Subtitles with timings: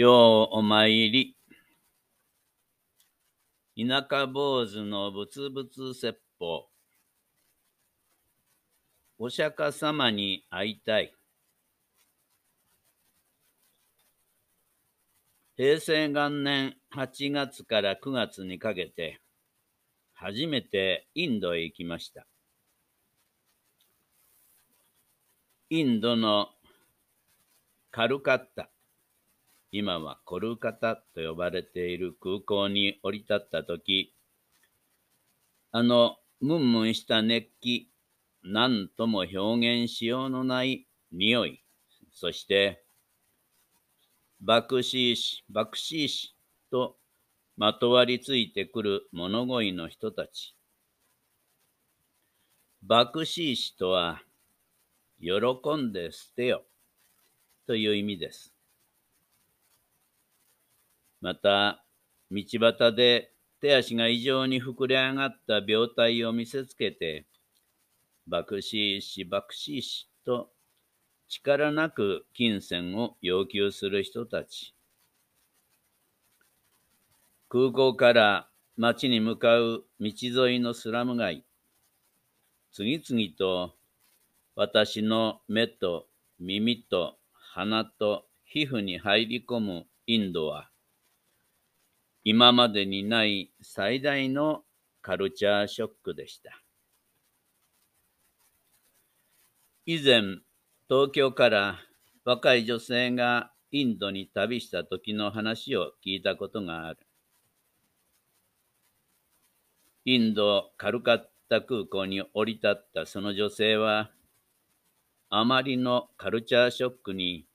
[0.00, 1.36] ようお参り。
[3.76, 6.70] 田舎坊主のぶつぶつ説法。
[9.18, 11.14] お釈迦様に会いたい。
[15.58, 19.20] 平成元年8月から9月にかけて、
[20.14, 22.26] 初めてインドへ行きました。
[25.68, 26.48] インドの
[27.90, 28.70] カルカッタ、
[29.72, 34.14] 今はコルカタと呼ばれている空港に降り立ったとき、
[35.72, 37.90] あのムンムンした熱気、
[38.42, 41.62] 何とも表現しようのない匂い、
[42.12, 42.84] そして
[44.40, 46.34] 爆死し、爆死し
[46.70, 46.96] と
[47.56, 50.56] まとわりついてくる物乞いの人たち。
[52.82, 54.22] 爆死しとは、
[55.20, 56.64] 喜んで捨てよ
[57.66, 58.49] という意味です。
[61.20, 61.84] また、
[62.30, 67.26] 道端で手足が異常に膨れ上がった病態を見せつけて、
[68.26, 70.50] 爆死し爆死しと
[71.28, 74.74] 力なく金銭を要求する人たち。
[77.48, 80.12] 空港から町に向かう道
[80.46, 81.44] 沿いのスラム街。
[82.72, 83.74] 次々と
[84.54, 86.06] 私の目と
[86.38, 90.69] 耳と鼻と皮膚に入り込むインドは、
[92.22, 94.62] 今までにない最大の
[95.00, 96.62] カルチャーショックでした。
[99.86, 100.40] 以前、
[100.88, 101.78] 東京から
[102.24, 106.98] 若い女性がインドに旅した時の話を聞いたことがある。
[110.04, 114.10] インド・カルカッタ空港に降り立ったその女性は、
[115.30, 117.46] あまりのカルチャーショックに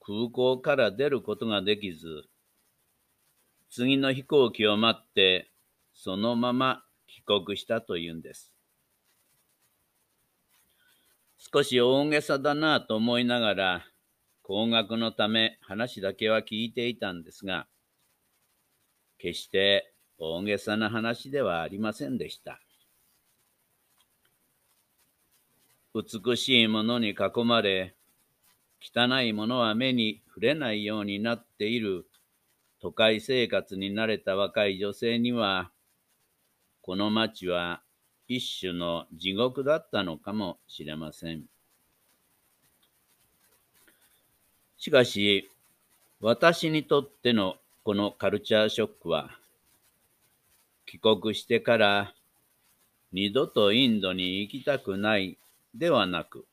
[0.00, 2.31] 空港から出ることができず、
[3.74, 5.50] 次の飛行機を待って、
[5.94, 8.52] そのまま帰国したというんです。
[11.38, 13.86] 少し大げさだなと思いながら、
[14.42, 17.66] 高額のため話だけは聞いていたんですが、
[19.16, 22.60] 決して大げさな話ではありませんでした。
[25.94, 27.94] 美しいものに囲まれ、
[28.82, 32.06] 汚いものは目に触れないようになっている
[32.82, 35.70] 都会生活に慣れた若い女性には、
[36.80, 37.80] この町は
[38.26, 41.44] 一種の地獄だったのかもしれません。
[44.78, 45.48] しかし、
[46.20, 47.54] 私にとっての
[47.84, 49.30] このカルチャーショックは、
[50.84, 52.14] 帰国してから
[53.12, 55.38] 二度とインドに行きたくない
[55.72, 56.46] ではなく、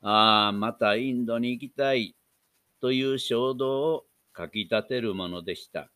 [0.00, 2.14] ああ、またインドに行きたい
[2.80, 5.88] という衝動をかきたてるものでした。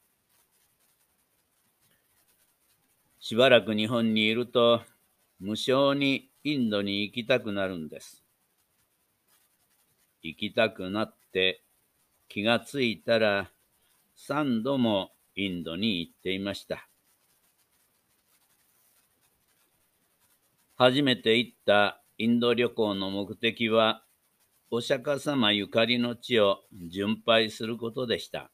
[3.19, 4.81] しばらく日本にいると、
[5.41, 8.23] 無性にインドに行きたくなるんです。
[10.23, 11.63] 行きたくなって
[12.29, 13.51] 気がついたら
[14.15, 16.89] 三度もインドに行っていました。
[20.77, 24.05] 初めて行ったインド旅行の目的は
[24.71, 28.51] お釈迦様ゆかりの地を巡拝することでした。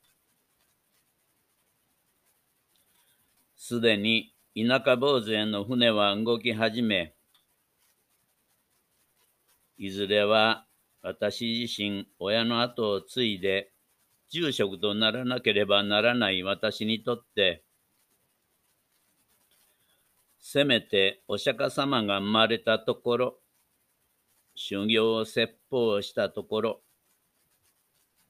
[3.56, 7.14] すでに田舎坊主への船は動き始め、
[9.76, 10.66] いずれは
[11.02, 13.72] 私自身親の後を継いで
[14.30, 17.64] 住職とならなければならない私にとって、
[20.38, 23.38] せめてお釈迦様が生まれたところ、
[24.54, 26.80] 修行を説法したところ、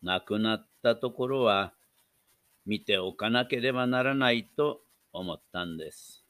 [0.03, 1.75] 亡くなったところは
[2.67, 4.83] 見ておかなければならないと
[5.13, 6.25] 思ったんです。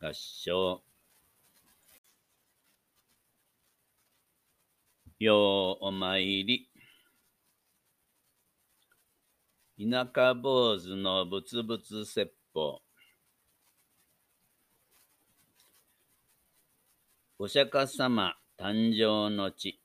[0.00, 0.82] 合唱。
[5.18, 6.70] ようお参り。
[9.80, 12.80] 田舎坊主のぶつぶつ説法。
[17.40, 19.80] お釈迦様誕生の地。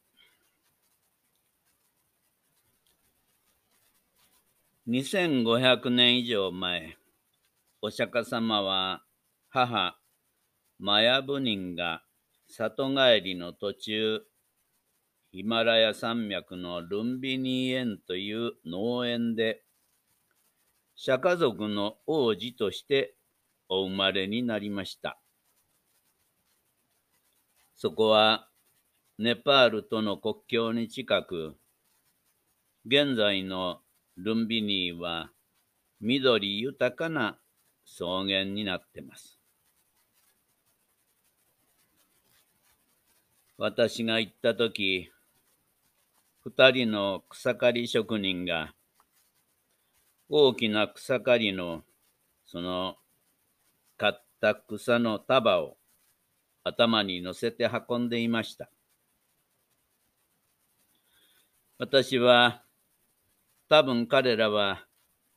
[4.87, 6.97] 2500年以上前、
[7.79, 9.03] お釈迦様は
[9.49, 9.95] 母、
[10.79, 12.01] マヤブ人が
[12.47, 14.23] 里帰りの途中、
[15.31, 19.61] ヒマラヤ山脈のルンビニー園という農園で、
[20.95, 23.13] 釈迦族の王子として
[23.69, 25.22] お生まれになりました。
[27.83, 28.47] そこは
[29.17, 31.57] ネパールとの国境に近く、
[32.85, 33.81] 現在の
[34.15, 35.31] ルンビニーは
[35.99, 37.37] 緑豊かな
[37.85, 39.37] 草原になってます。
[43.57, 45.11] 私が行ったとき、
[46.45, 48.73] 二人の草刈り職人が
[50.29, 51.83] 大きな草刈りの
[52.45, 52.95] その
[53.97, 55.75] 刈った草の束を
[56.63, 58.69] 頭に乗せて運んでいました。
[61.77, 62.63] 私は
[63.69, 64.85] 多分彼らは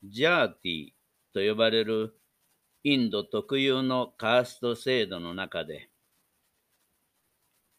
[0.05, 0.93] ジャーティー
[1.33, 2.15] と呼ばれる
[2.85, 5.91] インド特有のカースト制度の中で、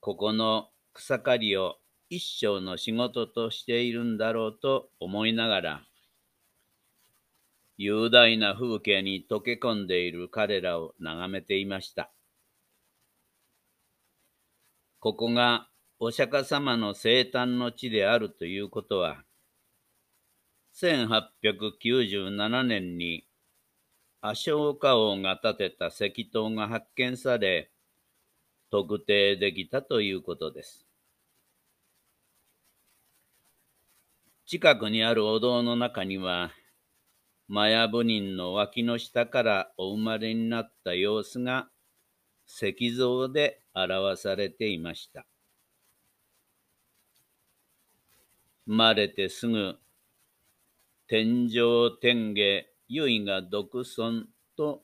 [0.02, 1.78] ここの草刈りを
[2.10, 5.82] 一生の仕事としているんだろうと思いながら、
[7.78, 12.12] 雄大な風景に溶け込んでいる彼らを眺めていました。
[15.00, 19.24] ここがお釈迦様の生誕の地であるということは、
[20.76, 23.28] 1897年に
[24.22, 27.72] アショーカ王が建てた石塔が発見され、
[28.72, 30.88] 特定できたということです。
[34.46, 36.52] 近くにあるお堂の中には、
[37.48, 41.70] マヤ部人の脇の下からお生まれになった様子が
[42.48, 45.26] 石像で表されていました。
[48.66, 49.78] 生まれてすぐ、
[51.08, 54.28] 天上天下、唯が独尊
[54.58, 54.84] と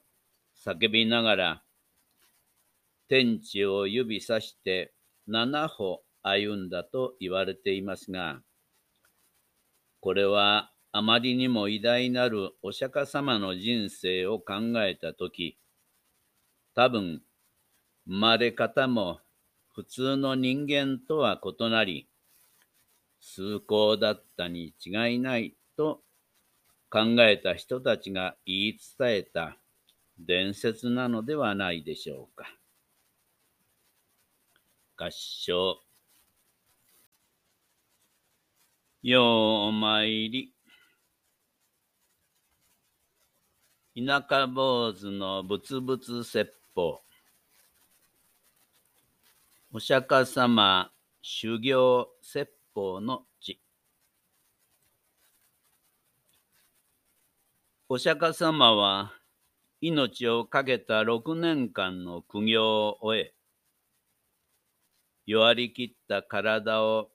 [0.55, 1.63] 叫びながら、
[3.09, 4.93] 天地を指さして
[5.27, 8.41] 七歩歩んだと言われていますが、
[9.99, 15.57] これはあまりにも偉大なるお釈迦様の人生を考えたとき、
[16.75, 17.21] 多分、
[18.05, 19.19] 生まれ方も
[19.73, 22.07] 普通の人間とは異なり、
[23.19, 26.01] 崇高だったに違いないと
[26.89, 29.57] 考えた人たちが言い伝えた
[30.19, 32.45] 伝説なのではないでしょうか。
[34.97, 35.79] 合唱。
[39.01, 39.23] よう
[39.69, 40.53] お参り。
[43.95, 47.02] 田舎坊主のぶつぶつ説法。
[49.75, 50.91] お釈迦様
[51.23, 53.59] 修行説法の地。
[57.89, 59.13] お釈迦様は
[59.81, 63.33] 命を懸けた6年間の苦行を終え、
[65.25, 67.09] 弱りきった体を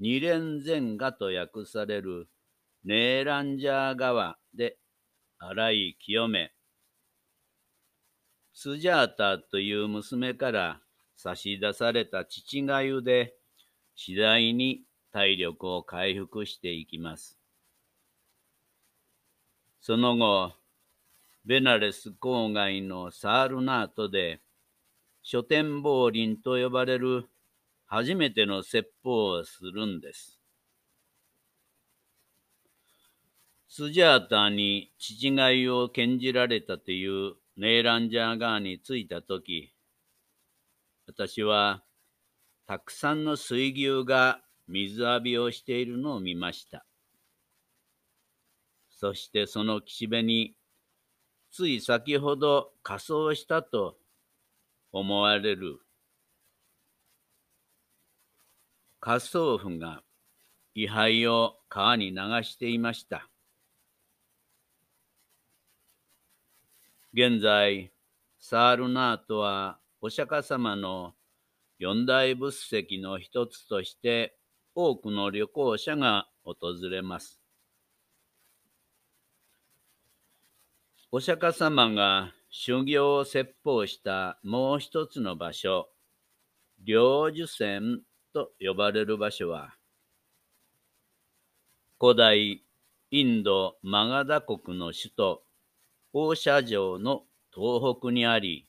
[0.00, 2.30] 二連前河と訳される
[2.82, 4.78] ネーランジャー川で
[5.38, 6.54] 洗い清め、
[8.54, 10.81] スジャータという娘から
[11.22, 13.36] 差し出された父がゆで、
[13.94, 14.82] 次第に
[15.12, 17.38] 体力を回復していきます。
[19.80, 20.52] その後、
[21.44, 24.40] ベナレス郊外のサールナートで、
[25.22, 27.28] 書店亡林と呼ばれる
[27.86, 30.40] 初めての説法をするんです。
[33.68, 39.71] スジャータに父がいを献じられたというネーランジャー川に着いたとき、
[41.14, 41.82] 私は
[42.66, 46.86] たくさんの水牛が水浴びをしているのを見ました。
[48.88, 50.54] そしてその岸辺に
[51.50, 53.98] つい先ほど仮装したと
[54.90, 55.80] 思われる
[58.98, 60.02] 仮想婦が
[60.74, 63.28] 位牌を川に流していました。
[67.12, 67.92] 現在、
[68.38, 71.14] サールナートはお釈迦様の
[71.78, 74.36] 四大仏石の一つとして
[74.74, 77.40] 多くの旅行者が訪れます。
[81.12, 85.88] お釈迦様が修行を説法したもう一つの場所、
[86.84, 88.00] 領受線
[88.34, 89.76] と呼ばれる場所は、
[92.00, 92.64] 古代
[93.12, 95.42] インドマガダ国の首都
[96.12, 97.22] オーシャ城の
[97.54, 98.66] 東北にあり、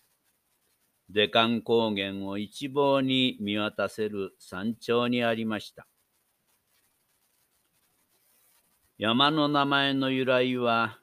[1.10, 5.88] デカン高原を一望に見渡せる山頂にありました。
[8.98, 11.00] 山の名前の由来は、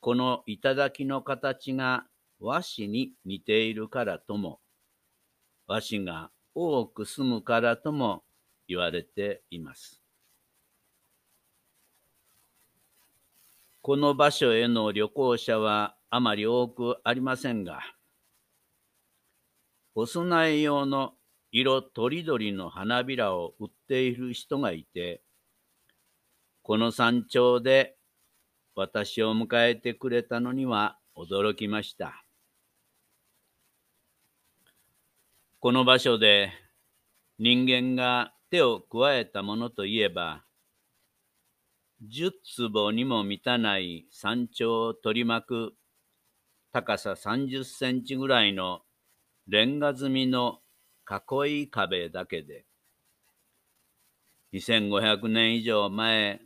[0.00, 2.06] この頂の形が
[2.40, 4.60] 和紙に似ているからとも、
[5.66, 8.24] 和紙が多く住むからとも
[8.66, 10.02] 言われています。
[13.82, 17.80] この場所への旅行者はあまり多くありませんが、
[19.94, 21.14] お供え用の
[21.52, 25.22] 色とりどりの花びらを売っている人がいて、
[26.62, 27.96] この山頂で
[28.76, 32.24] 私を迎えてくれたのには驚きました。
[35.58, 36.52] この場所で
[37.38, 40.44] 人間が手を加えたものといえば、
[42.02, 45.74] 十坪にも満たない山頂を取り巻く
[46.72, 48.82] 高さ30センチぐらいの
[49.50, 50.60] レンガ積みの
[51.10, 52.66] 囲い壁だけで、
[54.52, 56.40] 2500年以上前、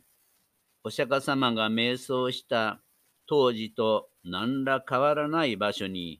[0.83, 2.81] お釈迦様が瞑想した
[3.27, 6.19] 当時と何ら変わらない場所に、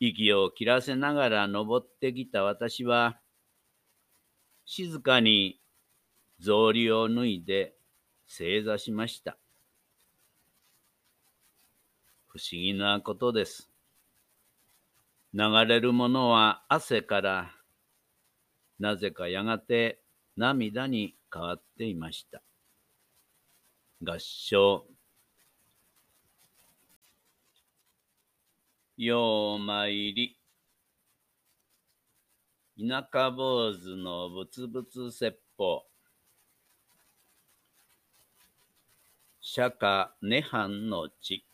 [0.00, 3.18] 息を切らせながら登ってきた私は、
[4.66, 5.62] 静かに
[6.40, 7.74] 草履を脱いで
[8.26, 9.38] 正座しました。
[12.26, 13.70] 不思議なことです。
[15.34, 17.50] 流れるものは汗から、
[18.78, 20.00] なぜかやがて
[20.36, 22.42] 涙に変わっていました。
[24.02, 24.86] 合唱。
[28.96, 30.38] ようまいり。
[32.78, 35.84] 田舎坊主のぶつぶつ説法。
[39.40, 41.47] 釈迦涅槃の地。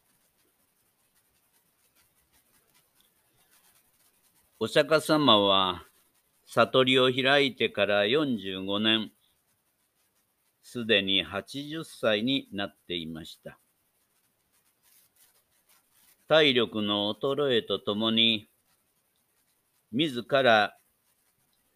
[4.61, 5.85] お釈迦様は
[6.47, 9.11] 悟りを開いてから45年、
[10.63, 13.59] すでに80歳になっていました。
[16.29, 18.47] 体力の衰えとともに、
[19.91, 20.79] 自ら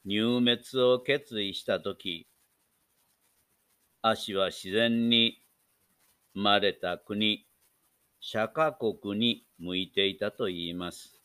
[0.05, 2.29] 入滅を決意したとき、
[4.03, 5.43] 足は自然に
[6.33, 7.45] 生まれた国、
[8.21, 11.18] 釈迦国に向いていたと言います。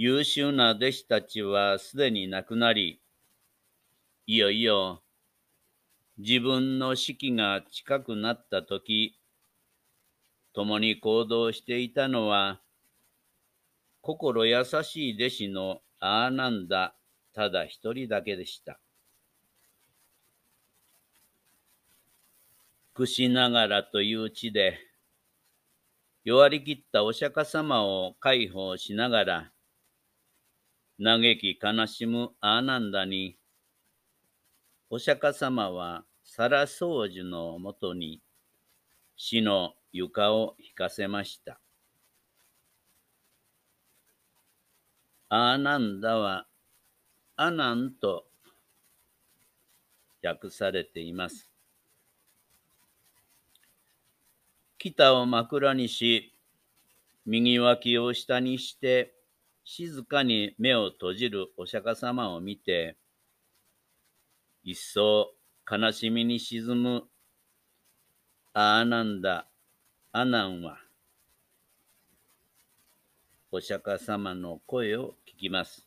[0.00, 3.00] 優秀な弟子たちはすでに亡くなり、
[4.28, 5.02] いよいよ
[6.18, 9.18] 自分の死期が近くなったとき、
[10.52, 12.60] 共に行動していたのは、
[14.00, 16.94] 心優しい弟子のアーナンダ
[17.34, 18.78] ただ一人だけでした。
[22.94, 24.78] 串ながらという地で、
[26.22, 29.52] 弱り切ったお釈迦様を介抱しながら、
[31.00, 33.38] 嘆き悲しむアーナンダに、
[34.90, 38.20] お釈迦様はサラソージのもとに
[39.16, 41.60] 死の床を引かせました。
[45.28, 46.46] アーナンダは
[47.36, 48.26] アナンと
[50.22, 51.48] 訳されています。
[54.78, 56.34] 北を枕にし、
[57.26, 59.17] 右脇を下にして、
[59.70, 62.96] 静かに目を閉じるお釈迦様を見て、
[64.64, 65.30] 一層
[65.70, 67.04] 悲しみに沈む
[68.54, 69.46] アーナンダ、
[70.10, 70.78] アナンは、
[73.52, 75.86] お釈迦様の声を聞きます。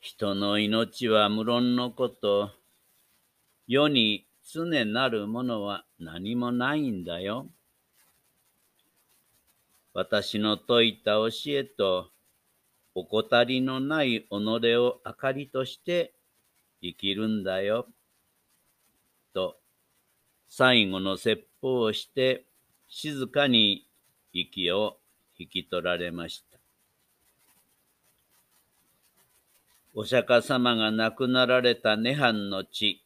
[0.00, 2.50] 人の命は無論のこと、
[3.66, 7.46] 世に常なるものは何もないんだよ。
[9.94, 12.10] 私の説いた教えと、
[12.96, 14.34] 怠りのない己
[14.76, 16.12] を明かりとして
[16.82, 17.86] 生きるんだよ。
[19.32, 19.56] と、
[20.48, 22.44] 最後の説法をして、
[22.88, 23.86] 静かに
[24.32, 24.96] 息を
[25.38, 26.58] 引き取られました。
[29.94, 33.04] お釈迦様が亡くなられた涅槃の地、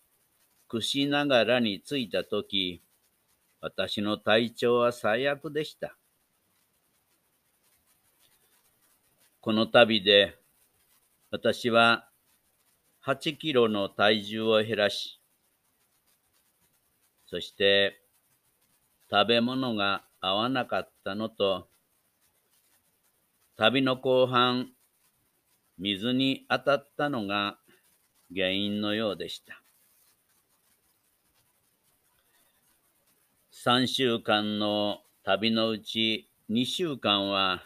[0.69, 2.81] 串ながらに着いたとき、
[3.61, 5.98] 私の体調は最悪でした。
[9.41, 10.37] この旅で、
[11.31, 12.09] 私は
[13.07, 15.21] 8キロの体重を減らし、
[17.27, 18.03] そして
[19.09, 21.69] 食べ物が合わなかったのと、
[23.57, 24.73] 旅の後半、
[25.79, 27.59] 水に当たったのが
[28.35, 29.63] 原因のようでした。
[33.53, 37.63] 3週間の旅のうち2週間は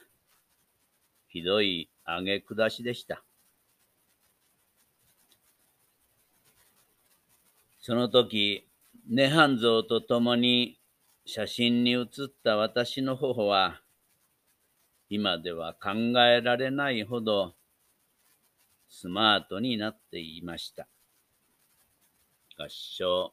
[1.33, 3.25] ひどい上げ下しでした。
[7.81, 8.69] その時、
[9.11, 10.79] 涅槃像と共に
[11.25, 13.81] 写真に写った私の頬は、
[15.09, 17.55] 今では考えられないほど
[18.91, 20.87] スマートになっていました。
[22.59, 23.33] 合唱